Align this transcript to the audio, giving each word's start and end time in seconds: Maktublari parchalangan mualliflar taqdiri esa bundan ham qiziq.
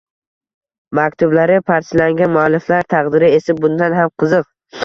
Maktublari 0.99 1.59
parchalangan 1.67 2.33
mualliflar 2.39 2.91
taqdiri 2.95 3.33
esa 3.41 3.59
bundan 3.63 4.01
ham 4.01 4.15
qiziq. 4.25 4.53